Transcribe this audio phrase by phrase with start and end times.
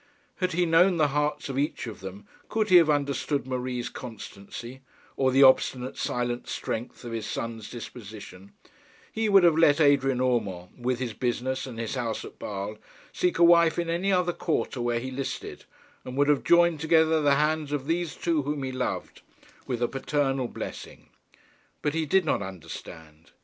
[0.37, 4.81] Had he known the hearts of each of them, could he have understood Marie's constancy,
[5.15, 8.51] or the obstinate silent strength of his son's disposition,
[9.11, 12.79] he would have let Adrian Urmand, with his business and his house at Basle,
[13.13, 15.65] seek a wife in any other quarter where he listed,
[16.03, 19.21] and would have joined together the hands of these two whom he loved,
[19.67, 21.09] with a paternal blessing.
[21.83, 23.33] But he did not understand.